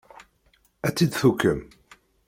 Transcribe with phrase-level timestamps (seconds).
[0.87, 1.59] Ad tt-id-tuqem?